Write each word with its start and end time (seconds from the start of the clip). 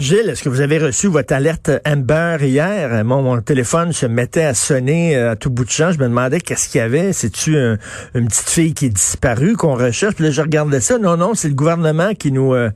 Gilles, 0.00 0.28
est-ce 0.28 0.44
que 0.44 0.48
vous 0.48 0.60
avez 0.60 0.78
reçu 0.78 1.08
votre 1.08 1.34
alerte 1.34 1.72
Amber 1.84 2.36
hier? 2.42 3.04
Mon, 3.04 3.20
mon 3.20 3.40
téléphone 3.40 3.92
se 3.92 4.06
mettait 4.06 4.44
à 4.44 4.54
sonner 4.54 5.16
euh, 5.16 5.32
à 5.32 5.36
tout 5.36 5.50
bout 5.50 5.64
de 5.64 5.70
champ. 5.70 5.90
Je 5.90 5.98
me 5.98 6.04
demandais 6.04 6.38
qu'est-ce 6.40 6.68
qu'il 6.68 6.78
y 6.78 6.82
avait. 6.82 7.12
C'est-tu 7.12 7.58
un- 7.58 7.78
une 8.14 8.28
petite 8.28 8.48
fille 8.48 8.74
qui 8.74 8.86
est 8.86 8.90
disparue 8.90 9.54
qu'on 9.56 9.74
recherche? 9.74 10.14
Là, 10.20 10.30
je 10.30 10.40
regardais 10.40 10.80
ça. 10.80 10.98
Non, 10.98 11.16
non, 11.16 11.34
c'est 11.34 11.48
le 11.48 11.54
gouvernement 11.54 12.14
qui 12.14 12.30
nous 12.30 12.54
euh, 12.54 12.70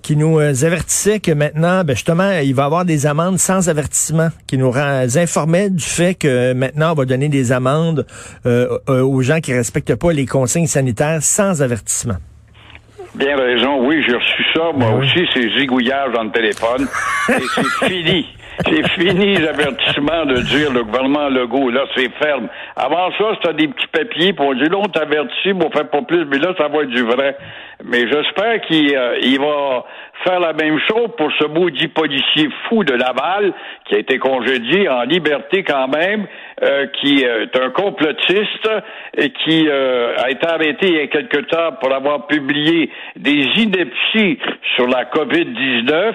qui 0.00 0.16
nous 0.16 0.38
euh, 0.40 0.54
avertissait 0.64 1.20
que 1.20 1.32
maintenant, 1.32 1.84
ben 1.84 1.94
justement, 1.94 2.30
il 2.38 2.54
va 2.54 2.62
y 2.62 2.66
avoir 2.66 2.86
des 2.86 3.04
amendes 3.04 3.38
sans 3.38 3.68
avertissement, 3.68 4.30
qui 4.46 4.56
nous 4.56 4.72
informait 4.74 5.68
du 5.68 5.84
fait 5.84 6.14
que 6.14 6.54
maintenant, 6.54 6.92
on 6.92 6.94
va 6.94 7.04
donner 7.04 7.28
des 7.28 7.52
amendes 7.52 8.06
aux 8.46 9.22
gens 9.22 9.40
qui 9.40 9.52
respectent 9.52 9.94
pas 9.96 10.12
les 10.12 10.24
consignes 10.24 10.66
sanitaires 10.66 11.22
sans 11.22 11.60
avertissement. 11.60 12.16
Bien 13.14 13.36
raison, 13.36 13.86
oui, 13.86 14.02
j'ai 14.06 14.14
reçu 14.16 14.44
ça. 14.54 14.70
Moi 14.74 14.90
Ben 14.90 14.98
oui. 14.98 15.06
aussi, 15.06 15.28
c'est 15.34 15.48
zigouillage 15.58 16.12
dans 16.12 16.24
le 16.24 16.30
téléphone. 16.30 16.88
Et 17.28 17.42
c'est 17.54 17.86
fini. 17.88 18.26
C'est 18.64 18.88
fini 18.90 19.36
l'avertissement 19.36 20.24
de 20.26 20.40
dire 20.42 20.72
le 20.72 20.84
gouvernement 20.84 21.28
Legault, 21.28 21.70
là, 21.70 21.84
c'est 21.96 22.10
ferme. 22.22 22.48
Avant 22.76 23.10
ça, 23.18 23.36
c'était 23.40 23.54
des 23.54 23.68
petits 23.68 23.86
papiers, 23.88 24.34
on 24.38 24.54
dit, 24.54 24.68
là, 24.68 24.76
on 24.78 24.88
t'avertit, 24.88 25.52
mais 25.54 25.66
on 25.66 25.70
fait 25.70 25.90
pas 25.90 26.02
plus, 26.02 26.24
mais 26.26 26.38
là, 26.38 26.54
ça 26.56 26.68
va 26.68 26.82
être 26.82 26.90
du 26.90 27.02
vrai. 27.02 27.36
Mais 27.84 28.06
j'espère 28.10 28.60
qu'il 28.62 28.96
euh, 28.96 29.18
il 29.22 29.38
va 29.40 29.84
faire 30.24 30.40
la 30.40 30.52
même 30.52 30.78
chose 30.88 31.08
pour 31.16 31.30
ce 31.40 31.46
maudit 31.46 31.88
policier 31.88 32.48
fou 32.68 32.84
de 32.84 32.94
Laval, 32.94 33.52
qui 33.86 33.96
a 33.96 33.98
été 33.98 34.18
congédié 34.18 34.88
en 34.88 35.02
liberté 35.02 35.64
quand 35.64 35.88
même, 35.88 36.26
euh, 36.62 36.86
qui 37.00 37.24
euh, 37.24 37.44
est 37.44 37.58
un 37.58 37.70
complotiste 37.70 38.68
et 39.16 39.30
qui 39.30 39.68
euh, 39.68 40.14
a 40.16 40.30
été 40.30 40.46
arrêté 40.46 40.88
il 40.88 40.94
y 40.94 41.00
a 41.00 41.06
quelque 41.08 41.38
temps 41.38 41.72
pour 41.80 41.92
avoir 41.92 42.26
publié 42.26 42.90
des 43.16 43.44
inepties 43.56 44.38
sur 44.76 44.86
la 44.86 45.04
COVID-19 45.06 46.14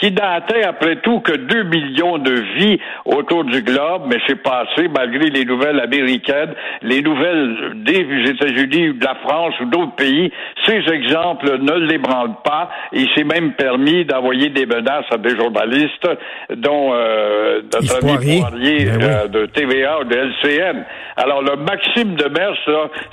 qui 0.00 0.10
datait 0.10 0.64
après 0.64 0.96
tout 0.96 1.20
que 1.20 1.32
2 1.32 1.62
millions 1.64 2.18
de 2.18 2.32
vies 2.56 2.78
autour 3.04 3.44
du 3.44 3.62
globe, 3.62 4.02
mais 4.08 4.18
c'est 4.26 4.42
passé 4.42 4.88
malgré 4.88 5.30
les 5.30 5.44
nouvelles 5.44 5.80
américaines, 5.80 6.54
les 6.82 7.02
nouvelles 7.02 7.72
des 7.84 8.06
États-Unis, 8.30 8.94
de 8.94 9.04
la 9.04 9.14
France 9.16 9.54
ou 9.60 9.64
d'autres 9.66 9.94
pays. 9.96 10.30
Ces 10.66 10.82
exemples 10.92 11.58
ne 11.60 11.86
l'ébranlent 11.86 12.42
pas. 12.44 12.70
Il 12.92 13.08
s'est 13.14 13.24
même 13.24 13.52
permis 13.52 14.04
d'envoyer 14.04 14.50
des 14.50 14.66
menaces 14.66 15.06
à 15.10 15.16
des 15.18 15.36
journalistes, 15.36 16.08
dont 16.56 16.90
euh, 16.92 17.62
notre 17.72 17.96
ami 17.96 18.12
Poirier. 18.14 18.40
Poirier 18.40 18.84
Ben 18.86 18.96
oui. 18.98 19.04
euh, 19.04 19.28
de 19.28 19.46
TVA 19.46 20.00
ou 20.00 20.04
de 20.04 20.16
LCN. 20.16 20.84
Alors, 21.16 21.42
le 21.42 21.56
Maxime 21.56 22.14
de 22.14 22.28
Mers, 22.28 22.54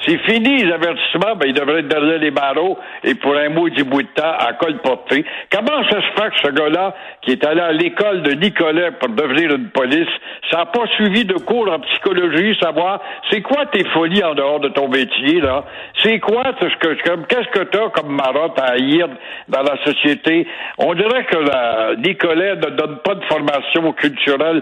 c'est 0.06 0.18
fini 0.30 0.64
les 0.64 0.72
avertissements, 0.72 1.36
ben, 1.36 1.48
il 1.48 1.54
devrait 1.54 1.80
être 1.80 1.88
derrière 1.88 2.20
les 2.20 2.32
barreaux 2.32 2.78
et 3.04 3.16
pour 3.16 3.36
un 3.36 3.50
mot 3.50 3.68
du 3.70 3.84
bout 3.84 4.04
de 4.04 4.08
temps 4.16 4.34
à 4.38 4.54
col 4.54 4.78
porté. 4.78 5.26
Comment 5.52 5.84
ça 5.90 6.02
se 6.02 6.22
fait 6.22 6.30
que 6.30 6.40
ce 6.44 6.52
gars-là, 6.52 6.75
qui 7.22 7.32
est 7.32 7.46
allé 7.46 7.62
à 7.62 7.72
l'école 7.72 8.22
de 8.24 8.32
Nicolet 8.34 8.92
pour 9.00 9.10
devenir 9.10 9.54
une 9.56 9.70
police, 9.70 10.08
ça 10.52 10.58
n'a 10.60 10.66
pas 10.68 10.86
suivi 10.96 11.26
de 11.26 11.34
cours 11.36 11.70
en 11.72 11.80
psychologie, 11.80 12.56
savoir 12.62 13.02
c'est 13.30 13.42
quoi 13.42 13.66
tes 13.68 13.84
folies 13.90 14.24
en 14.24 14.36
dehors 14.36 14.60
de 14.60 14.70
ton 14.70 14.88
métier, 14.88 15.42
là? 15.42 15.64
C'est 16.04 16.20
quoi 16.20 16.44
ce 16.60 16.66
que, 16.78 16.94
qu'est-ce 17.28 17.50
que 17.60 17.64
t'as 17.66 17.90
comme 17.90 18.16
marotte 18.16 18.60
à 18.60 18.74
haïr 18.74 19.08
dans 19.50 19.62
la 19.64 19.78
société? 19.84 20.48
On 20.78 20.94
dirait 20.94 21.26
que 21.26 21.38
la, 21.38 21.96
Nicolet 21.98 22.56
ne 22.56 22.70
donne 22.76 22.98
pas 23.04 23.16
de 23.16 23.24
formation 23.26 23.92
culturelle 23.94 24.62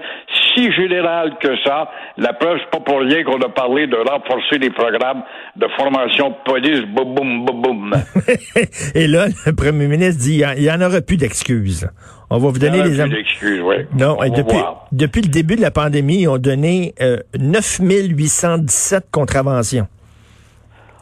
si 0.53 0.71
générale 0.73 1.33
que 1.41 1.57
ça. 1.65 1.89
La 2.17 2.33
preuve, 2.33 2.59
c'est 2.59 2.69
pas 2.69 2.83
pour 2.83 2.99
rien 3.01 3.23
qu'on 3.23 3.41
a 3.41 3.49
parlé 3.49 3.87
de 3.87 3.95
renforcer 3.97 4.57
les 4.59 4.69
programmes 4.69 5.23
de 5.55 5.67
formation 5.77 6.29
de 6.29 6.35
police, 6.45 6.81
boum, 6.87 7.13
boum, 7.15 7.45
boum, 7.45 7.61
boum. 7.61 7.93
Et 8.95 9.07
là, 9.07 9.25
le 9.45 9.55
premier 9.55 9.87
ministre 9.87 10.21
dit, 10.23 10.35
il 10.35 10.39
y 10.41 10.45
en- 10.45 10.53
il 10.55 10.63
y 10.63 10.71
en 10.71 10.81
aura 10.81 11.01
plus 11.01 11.17
d'excuses. 11.17 11.89
On 12.29 12.37
va 12.39 12.49
vous 12.49 12.57
donner 12.59 12.81
les 12.83 12.99
am- 12.99 13.09
ouais. 13.61 13.87
Non, 13.95 14.17
On 14.19 14.29
depuis, 14.29 14.57
depuis 14.91 15.21
le 15.21 15.27
début 15.29 15.55
de 15.55 15.61
la 15.61 15.71
pandémie, 15.71 16.21
ils 16.21 16.27
ont 16.27 16.37
donné 16.39 16.95
euh, 17.01 17.17
9817 17.37 19.05
contraventions. 19.11 19.87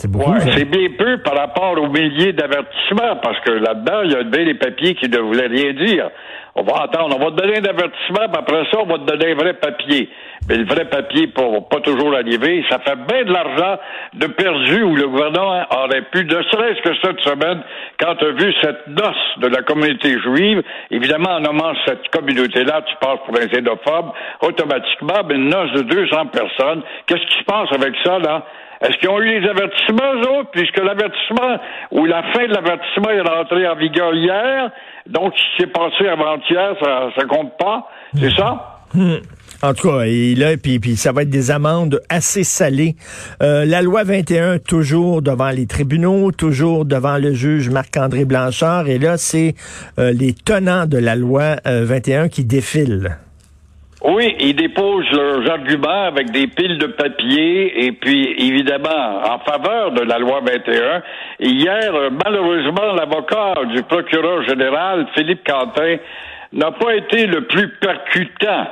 C'est 0.02 0.10
beaucoup. 0.10 0.32
Ouais, 0.32 0.40
c'est 0.40 0.66
bien 0.66 0.90
peu 0.98 1.20
par 1.20 1.38
rapport 1.38 1.80
aux 1.80 1.88
milliers 1.88 2.34
d'avertissements, 2.34 3.18
parce 3.22 3.40
que 3.42 3.52
là-dedans, 3.52 4.02
il 4.04 4.12
y 4.14 4.16
a 4.16 4.24
bien 4.24 4.46
des 4.46 4.56
papiers 4.56 4.96
qui 4.96 5.08
ne 5.08 5.20
voulaient 5.20 5.46
rien 5.46 5.74
dire. 5.74 6.10
On 6.56 6.64
va 6.64 6.86
attendre, 6.86 7.16
on 7.16 7.24
va 7.24 7.30
te 7.30 7.36
donner 7.36 7.60
un 7.60 7.70
avertissement, 7.70 8.28
puis 8.28 8.40
après 8.40 8.64
ça, 8.72 8.80
on 8.80 8.88
va 8.88 8.98
te 8.98 9.06
donner 9.06 9.34
un 9.34 9.36
vrai 9.36 9.54
papier. 9.54 10.10
Mais 10.50 10.56
le 10.56 10.66
vrai 10.66 10.86
papier 10.86 11.28
pour 11.28 11.70
pas 11.70 11.82
toujours 11.82 12.16
arriver, 12.16 12.66
ça 12.68 12.80
fait 12.80 12.96
bien 12.96 13.26
de 13.26 13.32
l'argent 13.32 13.80
de 14.16 14.26
perdu 14.26 14.82
où 14.82 14.96
le 14.96 15.08
gouvernement 15.08 15.66
aurait 15.70 16.02
pu, 16.12 16.26
ne 16.26 16.42
serait-ce 16.50 16.82
que 16.82 16.96
cette 17.04 17.20
semaine, 17.22 17.62
quand 18.00 18.16
tu 18.16 18.26
as 18.26 18.32
vu 18.32 18.52
cette 18.60 18.88
noce 18.88 19.38
de 19.38 19.48
la 19.50 19.62
communauté 19.62 20.20
juive, 20.20 20.64
évidemment, 20.90 21.36
en 21.36 21.42
nommant 21.42 21.74
cette 21.86 22.10
communauté-là, 22.10 22.82
tu 22.88 22.96
passes 23.00 23.20
pour 23.24 23.38
un 23.40 23.46
xénophobe, 23.46 24.14
automatiquement, 24.42 25.22
ben, 25.26 25.38
une 25.38 25.50
noce 25.50 25.72
de 25.74 25.84
200 25.84 26.26
personnes, 26.26 26.82
qu'est-ce 27.06 27.24
qui 27.28 27.38
se 27.38 27.46
passe 27.46 27.72
avec 27.72 27.94
ça, 28.04 28.18
là? 28.18 28.44
Est-ce 28.82 28.98
qu'ils 28.98 29.10
ont 29.10 29.20
eu 29.20 29.40
les 29.40 29.48
avertissements, 29.48 30.14
eux 30.16 30.40
autres, 30.40 30.52
puisque 30.52 30.78
l'avertissement 30.78 31.58
ou 31.92 32.06
la 32.06 32.24
fin 32.34 32.48
de 32.48 32.54
l'avertissement 32.54 33.10
est 33.10 33.22
rentré 33.22 33.68
en 33.68 33.76
vigueur 33.76 34.14
hier, 34.14 34.72
donc 35.08 35.34
ce 35.36 35.42
qui 35.42 35.62
s'est 35.62 35.72
passé 35.72 36.08
avant-hier, 36.08 36.76
ça, 36.84 37.10
ça 37.16 37.26
compte 37.26 37.58
pas, 37.58 37.88
c'est 38.16 38.32
ça? 38.32 38.80
En 39.64 39.74
tout 39.76 39.90
cas, 39.90 40.02
et 40.06 40.34
là, 40.34 40.58
puis, 40.58 40.80
puis 40.80 40.96
ça 40.96 41.12
va 41.12 41.22
être 41.22 41.30
des 41.30 41.52
amendes 41.52 42.02
assez 42.10 42.44
salées. 42.44 42.96
Euh, 43.44 43.64
la 43.64 43.84
loi 43.84 44.04
21, 44.04 44.58
toujours 44.58 45.22
devant 45.22 45.52
les 45.52 45.68
tribunaux, 45.68 46.32
toujours 46.32 46.84
devant 46.84 47.18
le 47.18 47.34
juge 47.34 47.70
Marc-André 47.70 48.26
Blanchard. 48.26 48.88
Et 48.88 48.98
là, 48.98 49.18
c'est 49.18 49.54
euh, 50.00 50.12
les 50.12 50.34
tenants 50.34 50.88
de 50.88 50.98
la 50.98 51.16
loi 51.16 51.58
euh, 51.68 51.86
21 51.86 52.28
qui 52.28 52.44
défilent. 52.44 53.18
Oui, 54.04 54.36
ils 54.40 54.56
déposent 54.56 55.12
leurs 55.12 55.48
arguments 55.52 56.06
avec 56.06 56.32
des 56.32 56.48
piles 56.48 56.80
de 56.80 56.88
papier 56.88 57.86
et 57.86 57.92
puis 57.92 58.34
évidemment 58.36 59.22
en 59.24 59.38
faveur 59.40 59.92
de 59.92 60.02
la 60.02 60.18
loi 60.18 60.42
21. 60.44 61.04
Hier, 61.40 61.94
malheureusement, 62.26 62.94
l'avocat 62.94 63.54
du 63.72 63.84
procureur 63.84 64.42
général, 64.48 65.06
Philippe 65.14 65.48
Quentin, 65.48 65.98
n'a 66.52 66.72
pas 66.72 66.96
été 66.96 67.28
le 67.28 67.42
plus 67.42 67.70
percutant 67.78 68.66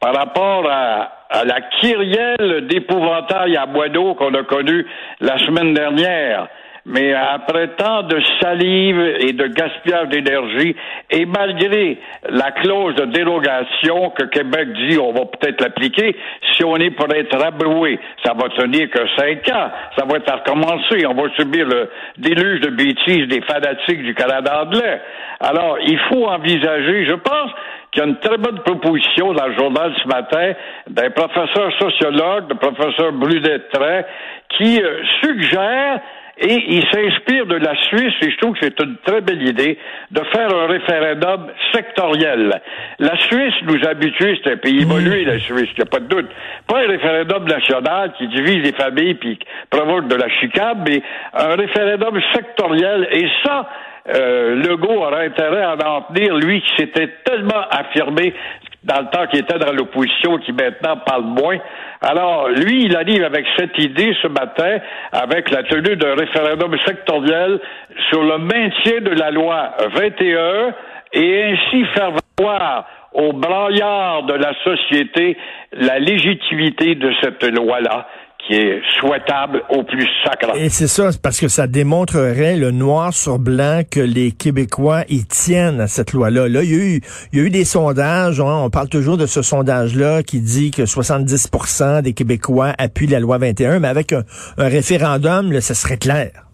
par 0.00 0.14
rapport 0.14 0.66
à, 0.70 1.12
à 1.28 1.44
la 1.44 1.60
kyrielle 1.60 2.66
d'épouvantail 2.66 3.58
à 3.58 3.66
bois 3.66 3.90
d'eau 3.90 4.14
qu'on 4.14 4.32
a 4.32 4.44
connue 4.44 4.86
la 5.20 5.36
semaine 5.40 5.74
dernière. 5.74 6.48
Mais 6.86 7.12
après 7.12 7.68
tant 7.76 8.02
de 8.02 8.20
salive 8.40 9.00
et 9.20 9.32
de 9.32 9.46
gaspillage 9.46 10.08
d'énergie, 10.08 10.74
et 11.10 11.26
malgré 11.26 11.98
la 12.28 12.52
clause 12.52 12.94
de 12.94 13.04
dérogation 13.06 14.10
que 14.10 14.24
Québec 14.24 14.68
dit 14.88 14.98
on 14.98 15.12
va 15.12 15.26
peut-être 15.26 15.60
l'appliquer, 15.60 16.16
si 16.54 16.64
on 16.64 16.76
est 16.76 16.90
pour 16.90 17.12
être 17.14 17.36
rabroué, 17.36 17.98
ça 18.24 18.32
va 18.34 18.48
tenir 18.50 18.90
que 18.90 19.00
cinq 19.16 19.48
ans, 19.48 19.70
ça 19.96 20.04
va 20.06 20.16
être 20.16 20.32
à 20.32 20.36
recommencer, 20.36 21.06
on 21.06 21.14
va 21.14 21.28
subir 21.36 21.66
le 21.66 21.90
déluge 22.16 22.60
de 22.60 22.70
bêtises 22.70 23.28
des 23.28 23.42
fanatiques 23.42 24.02
du 24.02 24.14
Canada 24.14 24.62
anglais. 24.64 25.00
Alors, 25.40 25.78
il 25.86 25.98
faut 26.10 26.26
envisager, 26.26 27.06
je 27.06 27.14
pense, 27.14 27.50
qu'il 27.90 28.02
y 28.02 28.04
a 28.04 28.08
une 28.08 28.18
très 28.18 28.36
bonne 28.36 28.60
proposition 28.60 29.32
dans 29.32 29.46
le 29.46 29.56
journal 29.56 29.92
ce 30.02 30.08
matin 30.08 30.52
d'un 30.88 31.10
professeur 31.10 31.72
sociologue, 31.78 32.44
le 32.48 32.56
professeur 32.56 33.12
Brudet-Tray, 33.12 34.04
qui 34.50 34.82
euh, 34.82 35.02
suggère 35.22 36.00
et 36.40 36.64
il 36.68 36.82
s'inspire 36.90 37.46
de 37.46 37.56
la 37.56 37.76
Suisse, 37.76 38.14
et 38.22 38.30
je 38.30 38.36
trouve 38.38 38.54
que 38.54 38.60
c'est 38.62 38.80
une 38.80 38.96
très 39.04 39.20
belle 39.20 39.46
idée, 39.46 39.78
de 40.10 40.20
faire 40.32 40.54
un 40.54 40.66
référendum 40.66 41.48
sectoriel. 41.72 42.60
La 42.98 43.16
Suisse 43.18 43.54
nous 43.64 43.86
habitue, 43.86 44.38
c'est 44.42 44.52
un 44.52 44.56
pays 44.56 44.80
évolué, 44.82 45.24
la 45.24 45.38
Suisse, 45.38 45.68
il 45.76 45.76
n'y 45.76 45.82
a 45.82 45.90
pas 45.90 46.00
de 46.00 46.06
doute. 46.06 46.30
Pas 46.66 46.78
un 46.78 46.88
référendum 46.88 47.44
national 47.44 48.14
qui 48.16 48.26
divise 48.28 48.64
les 48.64 48.72
familles 48.72 49.14
puis 49.14 49.36
qui 49.36 49.46
provoque 49.68 50.08
de 50.08 50.16
la 50.16 50.28
chicane, 50.40 50.82
mais 50.88 51.02
un 51.34 51.56
référendum 51.56 52.18
sectoriel. 52.34 53.08
Et 53.12 53.28
ça, 53.44 53.68
euh, 54.14 54.56
Legault 54.56 55.02
aurait 55.02 55.26
intérêt 55.26 55.62
à 55.62 55.76
en 55.86 56.02
tenir, 56.02 56.34
lui 56.36 56.62
qui 56.62 56.76
s'était 56.76 57.10
tellement 57.24 57.68
affirmé 57.70 58.32
dans 58.84 59.00
le 59.00 59.06
temps 59.10 59.26
qu'il 59.26 59.40
était 59.40 59.58
dans 59.58 59.72
l'opposition, 59.72 60.38
qui 60.38 60.52
maintenant 60.52 60.96
parle 61.04 61.24
moins. 61.24 61.58
Alors, 62.00 62.48
lui, 62.48 62.84
il 62.84 62.96
arrive 62.96 63.22
avec 63.24 63.46
cette 63.58 63.78
idée 63.78 64.16
ce 64.22 64.28
matin, 64.28 64.78
avec 65.12 65.50
la 65.50 65.62
tenue 65.64 65.96
d'un 65.96 66.14
référendum 66.14 66.76
sectoriel 66.86 67.60
sur 68.08 68.22
le 68.22 68.38
maintien 68.38 69.00
de 69.02 69.10
la 69.10 69.30
loi 69.30 69.74
21 69.94 70.74
et 71.12 71.42
ainsi 71.44 71.84
faire 71.94 72.12
valoir 72.38 72.86
aux 73.12 73.32
braillards 73.32 74.22
de 74.22 74.34
la 74.34 74.52
société 74.62 75.36
la 75.72 75.98
légitimité 75.98 76.94
de 76.94 77.12
cette 77.20 77.42
loi-là 77.42 78.06
qui 78.46 78.54
est 78.54 78.80
souhaitable 78.98 79.62
au 79.70 79.82
plus 79.82 80.08
sacré. 80.24 80.64
Et 80.64 80.68
c'est 80.68 80.88
ça, 80.88 81.10
parce 81.22 81.40
que 81.40 81.48
ça 81.48 81.66
démontrerait 81.66 82.56
le 82.56 82.70
noir 82.70 83.12
sur 83.12 83.38
blanc 83.38 83.82
que 83.88 84.00
les 84.00 84.32
Québécois 84.32 85.04
y 85.08 85.24
tiennent 85.24 85.80
à 85.80 85.86
cette 85.86 86.12
loi-là. 86.12 86.48
Là, 86.48 86.62
il 86.62 86.70
y 86.70 86.74
a 86.74 86.78
eu, 86.78 87.00
il 87.32 87.38
y 87.38 87.42
a 87.42 87.44
eu 87.44 87.50
des 87.50 87.64
sondages, 87.64 88.40
hein, 88.40 88.60
on 88.64 88.70
parle 88.70 88.88
toujours 88.88 89.16
de 89.16 89.26
ce 89.26 89.42
sondage-là 89.42 90.22
qui 90.22 90.40
dit 90.40 90.70
que 90.70 90.82
70% 90.82 92.02
des 92.02 92.12
Québécois 92.12 92.72
appuient 92.78 93.06
la 93.06 93.20
loi 93.20 93.38
21, 93.38 93.78
mais 93.78 93.88
avec 93.88 94.12
un, 94.12 94.24
référendum, 94.58 95.52
là, 95.52 95.60
ça 95.60 95.74
serait 95.74 95.98
clair. 95.98 96.49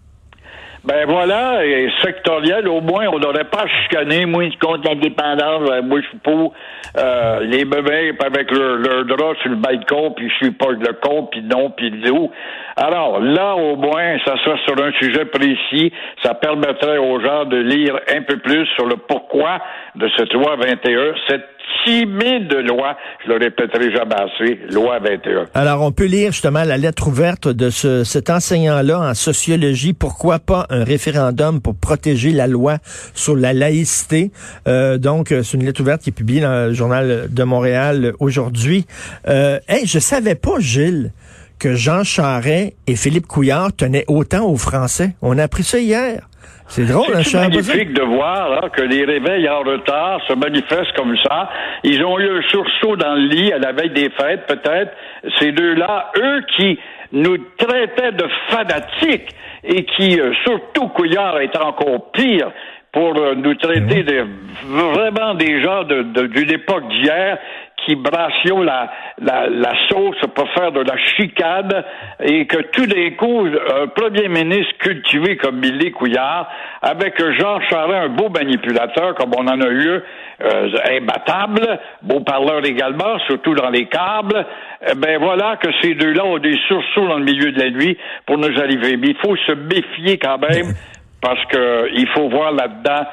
Ben 0.87 1.05
voilà, 1.05 1.65
et 1.65 1.89
sectoriel, 2.01 2.65
au 2.69 2.79
moins, 2.79 3.07
on 3.07 3.19
n'aurait 3.19 3.43
pas 3.43 3.65
chicané. 3.67 4.25
Moi, 4.25 4.45
compte 4.61 4.87
l'indépendance, 4.87 5.69
euh, 5.69 5.81
moi, 5.81 5.99
je 5.99 6.07
suis 6.07 6.17
pour 6.19 6.53
euh, 6.97 7.41
les 7.41 7.65
bébés 7.65 8.13
avec 8.25 8.49
leur, 8.51 8.77
leur, 8.77 9.03
drap 9.03 9.35
sur 9.41 9.49
le 9.49 9.57
balcon, 9.57 10.11
puis 10.11 10.29
je 10.29 10.45
suis 10.45 10.51
pas 10.51 10.69
le 10.71 10.93
con, 11.01 11.27
puis 11.29 11.41
non, 11.41 11.71
puis 11.71 11.91
où. 12.09 12.31
Alors, 12.77 13.19
là, 13.19 13.57
au 13.57 13.75
moins, 13.75 14.17
ça 14.23 14.37
sera 14.45 14.57
sur 14.59 14.81
un 14.81 14.93
sujet 14.93 15.25
précis. 15.25 15.91
Ça 16.23 16.35
permettrait 16.35 16.99
aux 16.99 17.19
gens 17.19 17.43
de 17.43 17.57
lire 17.57 17.99
un 18.15 18.21
peu 18.21 18.37
plus 18.37 18.65
sur 18.77 18.85
le 18.85 18.95
pourquoi 18.95 19.59
de 19.95 20.09
cette 20.15 20.31
loi 20.31 20.55
21, 20.55 21.15
cette 21.27 21.56
de 21.87 22.67
loi. 22.67 22.97
Je 23.23 23.29
le 23.29 23.37
répéterai 23.37 23.91
jamais 23.91 24.15
assez. 24.15 24.59
Loi 24.73 24.99
21. 24.99 25.45
Alors, 25.53 25.81
on 25.81 25.91
peut 25.91 26.05
lire 26.05 26.31
justement 26.31 26.63
la 26.63 26.77
lettre 26.77 27.07
ouverte 27.07 27.47
de 27.47 27.69
ce, 27.69 28.03
cet 28.03 28.29
enseignant-là 28.29 28.99
en 28.99 29.13
sociologie. 29.13 29.93
Pourquoi 29.93 30.39
pas 30.39 30.65
un 30.69 30.83
référendum 30.83 31.61
pour 31.61 31.75
protéger 31.75 32.31
la 32.31 32.47
loi 32.47 32.77
sur 33.13 33.35
la 33.35 33.53
laïcité? 33.53 34.31
Euh, 34.67 34.97
donc, 34.97 35.29
c'est 35.29 35.53
une 35.53 35.65
lettre 35.65 35.81
ouverte 35.81 36.01
qui 36.01 36.09
est 36.09 36.13
publiée 36.13 36.41
dans 36.41 36.67
le 36.67 36.73
journal 36.73 37.27
de 37.29 37.43
Montréal 37.43 38.13
aujourd'hui. 38.19 38.85
Euh, 39.27 39.59
hey, 39.67 39.85
je 39.85 39.99
savais 39.99 40.35
pas, 40.35 40.59
Gilles, 40.59 41.11
que 41.59 41.73
Jean 41.73 42.03
Charret 42.03 42.73
et 42.85 42.95
Philippe 42.95 43.27
Couillard 43.27 43.73
tenaient 43.73 44.05
autant 44.07 44.45
aux 44.47 44.57
Français. 44.57 45.15
On 45.21 45.37
a 45.37 45.43
appris 45.43 45.63
ça 45.63 45.79
hier. 45.79 46.26
C'est 46.67 46.85
drôle, 46.85 47.15
hein, 47.15 47.23
C'est 47.23 47.39
magnifique 47.39 47.93
de 47.93 48.03
voir 48.03 48.69
que 48.71 48.81
les 48.81 49.05
réveils 49.05 49.47
en 49.49 49.59
retard 49.59 50.19
se 50.27 50.33
manifestent 50.33 50.95
comme 50.95 51.15
ça. 51.17 51.49
Ils 51.83 52.03
ont 52.03 52.19
eu 52.19 52.39
un 52.39 52.41
sursaut 52.49 52.97
dans 52.97 53.15
le 53.15 53.27
lit 53.27 53.53
à 53.53 53.57
la 53.57 53.71
veille 53.71 53.91
des 53.91 54.09
fêtes, 54.09 54.45
peut-être. 54.47 54.91
Ces 55.39 55.53
deux-là, 55.53 56.11
eux 56.17 56.41
qui 56.55 56.77
nous 57.13 57.37
traitaient 57.57 58.11
de 58.11 58.27
fanatiques 58.49 59.29
et 59.63 59.85
qui, 59.85 60.19
euh, 60.19 60.33
surtout 60.45 60.89
Couillard, 60.89 61.39
est 61.39 61.57
encore 61.57 62.11
pire 62.11 62.51
pour 62.91 63.15
euh, 63.17 63.35
nous 63.35 63.55
traiter 63.55 64.03
de 64.03 64.25
vraiment 64.65 65.35
des 65.35 65.61
gens 65.61 65.83
d'une 65.83 66.13
de, 66.13 66.53
époque 66.53 66.87
d'hier 66.89 67.37
qui 67.87 67.95
brassions 67.95 68.61
la, 68.61 68.91
la, 69.21 69.47
la, 69.47 69.73
sauce 69.87 70.19
pour 70.35 70.49
faire 70.49 70.73
de 70.73 70.81
la 70.81 70.97
chicane 70.97 71.85
et 72.21 72.45
que 72.45 72.57
tout 72.73 72.85
d'un 72.85 73.11
coup, 73.11 73.47
un 73.47 73.87
premier 73.87 74.27
ministre 74.27 74.73
cultivé 74.79 75.37
comme 75.37 75.61
Billy 75.61 75.91
Couillard, 75.91 76.49
avec 76.81 77.17
Jean 77.39 77.61
Charest, 77.61 78.09
un 78.09 78.09
beau 78.09 78.27
manipulateur 78.27 79.15
comme 79.15 79.31
on 79.37 79.47
en 79.47 79.61
a 79.61 79.69
eu, 79.69 80.01
euh, 80.43 80.69
imbattable, 80.97 81.79
beau 82.03 82.19
parleur 82.19 82.65
également, 82.65 83.17
surtout 83.25 83.55
dans 83.55 83.69
les 83.69 83.85
câbles, 83.85 84.45
eh 84.85 84.93
ben 84.95 85.17
voilà 85.19 85.55
que 85.55 85.69
ces 85.81 85.95
deux-là 85.95 86.25
ont 86.25 86.39
des 86.39 86.57
sursauts 86.67 87.07
dans 87.07 87.19
le 87.19 87.23
milieu 87.23 87.53
de 87.53 87.59
la 87.59 87.69
nuit 87.69 87.97
pour 88.25 88.37
nous 88.37 88.59
arriver. 88.59 88.97
Mais 88.97 89.07
il 89.07 89.17
faut 89.17 89.37
se 89.37 89.53
méfier 89.53 90.17
quand 90.17 90.39
même 90.39 90.73
parce 91.21 91.43
que 91.45 91.89
il 91.93 92.07
faut 92.09 92.27
voir 92.27 92.51
là-dedans 92.51 93.07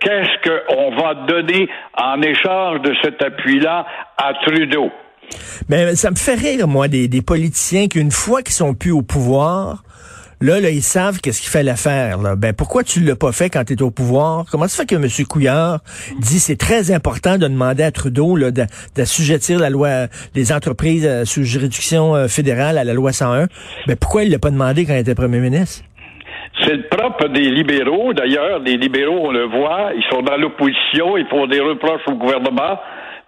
qu'est-ce 0.00 0.48
qu'on 0.48 0.96
va 0.96 1.14
donner 1.26 1.68
en 1.96 2.20
échange 2.22 2.80
de 2.82 2.94
cet 3.02 3.22
appui-là 3.22 3.86
à 4.16 4.32
Trudeau? 4.46 4.90
Mais 5.68 5.96
ça 5.96 6.10
me 6.10 6.16
fait 6.16 6.34
rire, 6.34 6.68
moi, 6.68 6.88
des, 6.88 7.22
politiciens 7.22 7.88
qui, 7.88 7.98
une 7.98 8.10
fois 8.10 8.42
qu'ils 8.42 8.54
sont 8.54 8.74
plus 8.74 8.92
au 8.92 9.02
pouvoir, 9.02 9.82
Là, 10.42 10.60
là, 10.60 10.68
ils 10.68 10.82
savent 10.82 11.18
qu'est-ce 11.20 11.40
qu'il 11.40 11.48
fallait 11.48 11.76
faire. 11.76 12.18
Là. 12.18 12.36
Ben, 12.36 12.52
pourquoi 12.52 12.84
tu 12.84 13.00
l'as 13.00 13.16
pas 13.16 13.32
fait 13.32 13.48
quand 13.48 13.64
tu 13.64 13.72
es 13.72 13.80
au 13.80 13.90
pouvoir? 13.90 14.44
Comment 14.50 14.68
ça 14.68 14.82
fait 14.82 14.86
que 14.86 14.94
M. 14.94 15.08
Couillard 15.26 15.80
dit 16.20 16.40
c'est 16.40 16.56
très 16.56 16.90
important 16.90 17.38
de 17.38 17.48
demander 17.48 17.82
à 17.82 17.90
Trudeau 17.90 18.36
d'assujettir 18.94 19.58
la 19.58 19.70
loi 19.70 20.08
des 20.34 20.52
entreprises 20.52 21.06
euh, 21.06 21.24
sous 21.24 21.42
juridiction 21.42 22.14
euh, 22.14 22.28
fédérale 22.28 22.76
à 22.76 22.84
la 22.84 22.92
loi 22.92 23.14
101? 23.14 23.46
Ben, 23.86 23.96
pourquoi 23.96 24.24
il 24.24 24.30
l'a 24.30 24.38
pas 24.38 24.50
demandé 24.50 24.84
quand 24.84 24.92
il 24.92 24.98
était 24.98 25.14
premier 25.14 25.38
ministre? 25.38 25.84
C'est 26.62 26.74
le 26.74 26.82
propre 26.84 27.28
des 27.28 27.50
libéraux. 27.50 28.12
D'ailleurs, 28.14 28.60
les 28.60 28.76
libéraux, 28.76 29.28
on 29.28 29.30
le 29.30 29.44
voit, 29.44 29.90
ils 29.94 30.04
sont 30.10 30.22
dans 30.22 30.36
l'opposition, 30.36 31.16
ils 31.16 31.26
font 31.26 31.46
des 31.46 31.60
reproches 31.60 32.06
au 32.08 32.14
gouvernement 32.14 32.78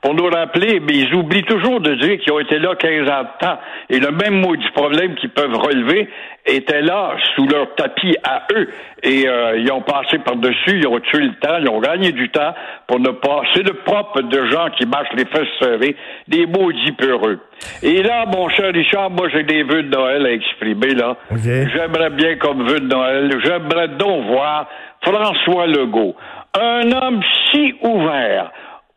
pour 0.00 0.15
nous 0.15 0.27
rappeler, 0.27 0.81
mais 0.81 0.95
ils 0.95 1.15
oublient 1.15 1.43
toujours 1.43 1.81
de 1.81 1.95
dire 1.95 2.19
qu'ils 2.19 2.33
ont 2.33 2.39
été 2.39 2.59
là 2.59 2.75
15 2.77 3.11
ans 3.11 3.23
de 3.23 3.47
temps. 3.47 3.59
Et 3.91 3.99
le 3.99 4.12
même 4.12 4.41
mot 4.41 4.55
du 4.55 4.71
problème 4.71 5.17
qu'ils 5.17 5.31
peuvent 5.31 5.56
relever 5.56 6.09
était 6.47 6.83
là 6.83 7.17
sous 7.35 7.47
leur 7.49 7.75
tapis 7.75 8.17
à 8.23 8.45
eux. 8.55 8.69
Et 9.03 9.29
euh, 9.29 9.59
ils 9.59 9.71
ont 9.73 9.83
passé 9.83 10.19
par-dessus, 10.19 10.79
ils 10.79 10.87
ont 10.87 11.00
tué 11.00 11.21
le 11.21 11.35
temps, 11.41 11.56
ils 11.61 11.69
ont 11.69 11.81
gagné 11.81 12.12
du 12.12 12.29
temps 12.31 12.55
pour 12.87 13.00
ne 13.00 13.11
pas... 13.11 13.43
C'est 13.55 13.67
le 13.67 13.75
propre 13.75 14.23
de 14.23 14.47
gens 14.47 14.69
qui 14.79 14.87
marchent 14.87 15.12
les 15.17 15.27
fesses 15.27 15.49
serrées, 15.61 15.97
des 16.29 16.47
maudits 16.47 16.93
peureux. 16.93 17.41
Et 17.83 18.03
là, 18.03 18.25
mon 18.27 18.49
cher 18.50 18.73
Richard, 18.73 19.11
moi 19.11 19.29
j'ai 19.33 19.43
des 19.43 19.65
vœux 19.65 19.83
de 19.83 19.91
Noël 19.91 20.27
à 20.27 20.33
exprimer, 20.33 20.95
là. 20.95 21.17
J'aimerais 21.35 22.11
bien 22.11 22.37
comme 22.37 22.67
vœu 22.67 22.79
de 22.79 22.87
Noël, 22.87 23.31
j'aimerais 23.45 23.89
donc 23.89 24.27
voir 24.27 24.69
François 25.03 25.67
Legault, 25.67 26.15
un 26.55 26.91
homme 26.93 27.21
si 27.50 27.75
ouvert, 27.83 28.50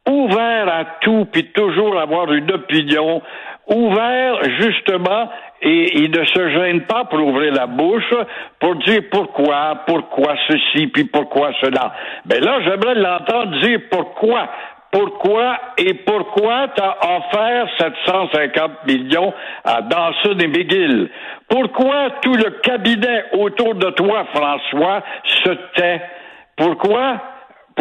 ouvert 0.08 0.68
à 0.68 0.86
tout, 1.02 1.28
puis 1.32 1.52
toujours 1.52 2.00
avoir 2.00 2.32
une 2.32 2.52
opinion, 2.52 3.22
ouvert 3.68 4.44
justement, 4.60 5.30
et 5.62 6.00
il 6.00 6.12
ne 6.12 6.26
se 6.26 6.50
gêne 6.50 6.82
pas 6.82 7.06
pour 7.06 7.20
ouvrir 7.20 7.54
la 7.54 7.68
bouche, 7.68 8.14
pour 8.60 8.76
dire 8.78 9.02
pourquoi, 9.12 9.84
pourquoi 9.86 10.36
ceci, 10.48 10.88
puis 10.88 11.06
pourquoi 11.06 11.52
cela. 11.62 11.94
Mais 12.26 12.40
ben 12.40 12.46
là, 12.46 12.60
j'aimerais 12.62 12.96
l'entendre 12.96 13.60
dire 13.60 13.80
pourquoi. 13.90 14.50
Pourquoi 14.92 15.58
et 15.78 15.94
pourquoi 15.94 16.68
t'as 16.76 16.98
offert 17.02 17.66
750 17.80 18.86
millions 18.88 19.34
à 19.64 19.82
Dawson 19.84 20.38
et 20.38 20.48
McGill? 20.48 21.10
Pourquoi 21.48 22.10
tout 22.22 22.34
le 22.34 22.60
cabinet 22.62 23.24
autour 23.32 23.76
de 23.76 23.90
toi, 23.92 24.26
François, 24.34 25.02
se 25.24 25.52
tait? 25.76 26.02
Pourquoi? 26.58 27.22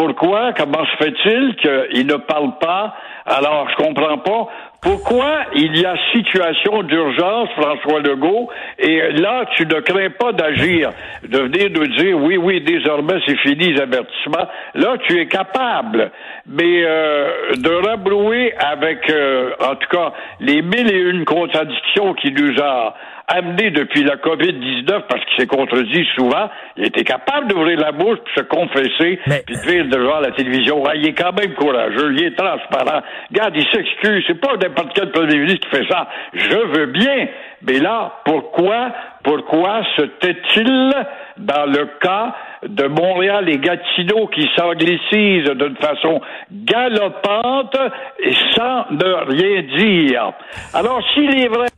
Pourquoi? 0.00 0.54
Comment 0.56 0.86
se 0.86 1.04
fait-il 1.04 1.56
qu'il 1.56 2.06
ne 2.06 2.16
parle 2.16 2.56
pas? 2.58 2.94
Alors, 3.26 3.68
je 3.68 3.84
comprends 3.84 4.16
pas. 4.16 4.48
Pourquoi 4.80 5.40
il 5.54 5.78
y 5.78 5.84
a 5.84 5.94
situation 6.10 6.82
d'urgence, 6.84 7.50
François 7.50 8.00
Legault, 8.00 8.48
et 8.78 9.12
là, 9.12 9.44
tu 9.56 9.66
ne 9.66 9.78
crains 9.80 10.08
pas 10.18 10.32
d'agir, 10.32 10.90
de 11.22 11.38
venir 11.38 11.68
nous 11.74 11.86
dire, 11.98 12.16
oui, 12.16 12.38
oui, 12.38 12.62
désormais, 12.62 13.20
c'est 13.26 13.36
fini 13.40 13.74
les 13.74 13.80
avertissements. 13.82 14.48
Là, 14.72 14.96
tu 15.06 15.20
es 15.20 15.26
capable. 15.26 16.10
Mais 16.46 16.82
euh, 16.82 17.52
de 17.58 17.86
rabrouer 17.86 18.54
avec, 18.56 19.10
euh, 19.10 19.50
en 19.60 19.74
tout 19.74 19.88
cas, 19.90 20.14
les 20.40 20.62
mille 20.62 20.90
et 20.90 20.98
une 20.98 21.26
contradictions 21.26 22.14
qui 22.14 22.32
nous 22.32 22.58
a 22.58 22.94
amené 23.30 23.70
depuis 23.70 24.02
la 24.02 24.16
COVID-19 24.16 25.02
parce 25.08 25.24
qu'il 25.24 25.40
s'est 25.40 25.46
contredit 25.46 26.06
souvent, 26.16 26.50
il 26.76 26.86
était 26.86 27.04
capable 27.04 27.48
d'ouvrir 27.48 27.78
la 27.78 27.92
bouche 27.92 28.18
puis 28.24 28.34
se 28.36 28.42
confesser 28.42 29.20
puis 29.46 29.56
de 29.56 29.70
dire 29.70 29.86
devant 29.86 30.20
la 30.20 30.32
télévision, 30.32 30.82
ah, 30.86 30.96
il 30.96 31.08
est 31.08 31.14
quand 31.14 31.32
même 31.32 31.54
courageux, 31.54 32.12
il 32.12 32.24
est 32.24 32.36
transparent. 32.36 33.02
Regarde, 33.30 33.54
il 33.56 33.66
s'excuse, 33.72 34.24
c'est 34.26 34.40
pas 34.40 34.56
n'importe 34.56 34.92
quel 34.94 35.10
premier 35.12 35.38
ministre 35.38 35.68
qui 35.68 35.76
fait 35.76 35.88
ça. 35.88 36.08
Je 36.34 36.78
veux 36.78 36.86
bien, 36.86 37.28
mais 37.62 37.78
là, 37.78 38.20
pourquoi, 38.24 38.92
pourquoi 39.22 39.82
se 39.96 40.02
tait-il 40.02 40.92
dans 41.38 41.66
le 41.66 41.88
cas 42.00 42.34
de 42.66 42.86
Montréal 42.86 43.48
et 43.48 43.58
Gatineau 43.58 44.26
qui 44.28 44.48
s'anglicisent 44.56 45.50
d'une 45.50 45.76
façon 45.76 46.20
galopante 46.50 47.76
et 48.18 48.34
sans 48.56 48.86
ne 48.90 49.30
rien 49.30 49.62
dire? 49.76 50.32
Alors, 50.74 51.00
s'il 51.14 51.38
est 51.38 51.48
vrai 51.48 51.68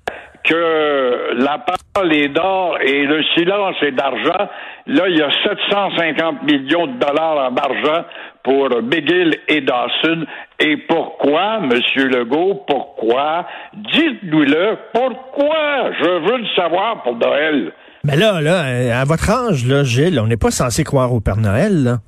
que 0.45 1.35
la 1.43 1.59
parole 1.59 2.13
est 2.13 2.29
d'or 2.29 2.79
et 2.81 3.05
le 3.05 3.23
silence 3.35 3.77
est 3.83 3.93
d'argent. 3.93 4.49
Là, 4.87 5.09
il 5.09 5.17
y 5.17 5.23
a 5.23 5.31
750 5.45 6.43
millions 6.45 6.87
de 6.87 6.99
dollars 6.99 7.51
en 7.51 7.57
argent 7.57 8.05
pour 8.43 8.69
McGill 8.83 9.37
et 9.49 9.61
Dawson. 9.61 10.25
Et 10.59 10.77
pourquoi, 10.89 11.61
Monsieur 11.61 12.09
Legault, 12.09 12.65
pourquoi? 12.67 13.47
Dites-nous-le. 13.75 14.77
Pourquoi? 14.93 15.93
Je 16.01 16.31
veux 16.31 16.39
le 16.39 16.49
savoir 16.57 17.03
pour 17.03 17.17
Noël. 17.17 17.73
Mais 18.05 18.17
là, 18.17 18.41
là, 18.41 19.01
à 19.01 19.05
votre 19.05 19.31
âge, 19.31 19.65
là, 19.67 19.85
Gilles, 19.85 20.19
on 20.19 20.27
n'est 20.27 20.37
pas 20.37 20.51
censé 20.51 20.83
croire 20.83 21.13
au 21.13 21.21
Père 21.21 21.37
Noël. 21.37 21.99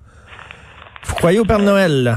Vous 1.04 1.14
croyez 1.14 1.38
au 1.38 1.44
Père 1.44 1.60
Noël, 1.60 2.02
là? 2.02 2.16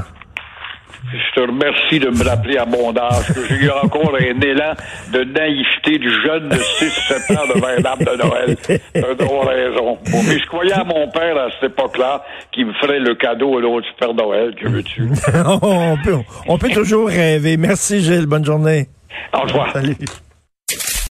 Je 1.11 1.35
te 1.35 1.39
remercie 1.39 1.99
de 1.99 2.09
me 2.09 2.23
rappeler 2.23 2.57
à 2.57 2.65
mon 2.65 2.95
âge 2.97 3.27
que 3.33 3.45
j'ai 3.47 3.65
eu 3.65 3.69
encore 3.69 4.13
un 4.15 4.41
élan 4.41 4.73
de 5.13 5.23
naïveté 5.23 5.97
du 5.99 6.09
jeune 6.21 6.49
de 6.49 6.55
6-7 6.55 7.37
ans 7.37 7.53
devant 7.55 7.67
un 7.67 7.85
arbre 7.85 8.03
de 8.03 8.17
Noël. 8.17 8.57
T'as 8.93 9.51
raison. 9.53 9.97
Bon, 10.11 10.23
mais 10.27 10.37
je 10.39 10.45
croyais 10.47 10.73
à 10.73 10.83
mon 10.83 11.09
père 11.09 11.37
à 11.37 11.49
cette 11.51 11.71
époque-là 11.71 12.23
qui 12.51 12.65
me 12.65 12.73
ferait 12.73 12.99
le 12.99 13.15
cadeau 13.15 13.57
à 13.57 13.61
l'autre 13.61 13.87
Père 13.99 14.13
Noël, 14.13 14.53
que 14.55 14.67
veux-tu? 14.67 15.03
on, 15.61 15.97
peut, 16.03 16.17
on 16.47 16.57
peut 16.57 16.69
toujours 16.69 17.07
rêver. 17.07 17.57
Merci 17.57 18.01
Gilles, 18.01 18.25
bonne 18.25 18.45
journée. 18.45 18.87
Au 19.33 19.41
revoir. 19.41 19.71
Salut. 19.71 19.95